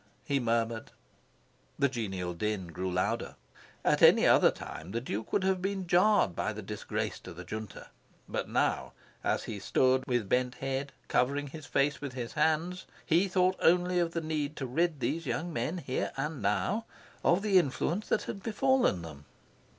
[0.25, 0.89] he murmured.
[1.77, 3.35] The genial din grew louder.
[3.85, 7.43] At any other time, the Duke would have been jarred by the disgrace to the
[7.43, 7.89] Junta.
[8.27, 8.93] But now,
[9.23, 13.99] as he stood with bent head, covering his face with his hands, he thought only
[13.99, 16.87] of the need to rid these young men, here and now,
[17.23, 19.25] of the influence that had befallen them.